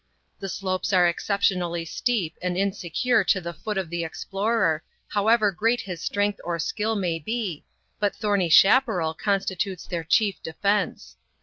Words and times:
The 0.39 0.49
slopes 0.49 0.93
are 0.93 1.07
exceptionally 1.07 1.85
steep 1.85 2.35
and 2.41 2.57
insecure 2.57 3.23
to 3.25 3.39
the 3.39 3.53
foot 3.53 3.77
of 3.77 3.91
the 3.91 4.03
explorer, 4.03 4.81
however 5.09 5.51
great 5.51 5.81
his 5.81 6.01
strength 6.01 6.39
or 6.43 6.57
skill 6.57 6.95
may 6.95 7.19
be, 7.19 7.65
but 7.99 8.15
thorny 8.15 8.49
chaparral 8.49 9.13
constitutes 9.13 9.85
their 9.85 10.03
chief 10.03 10.41
defense. 10.41 11.17